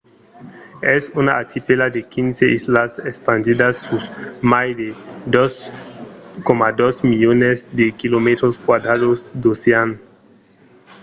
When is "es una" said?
0.95-1.33